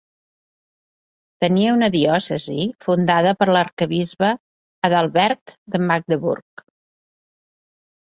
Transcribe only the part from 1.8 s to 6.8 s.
diòcesi fundada per l'arquebisbe Adalbert de Magdeburg.